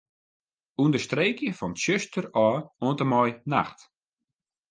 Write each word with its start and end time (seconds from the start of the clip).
Understreekje 0.83 1.51
fan 1.59 1.71
'tsjuster' 1.75 2.31
ôf 2.47 2.61
oant 2.85 3.03
en 3.03 3.09
mei 3.11 3.29
'nacht'. 3.49 3.83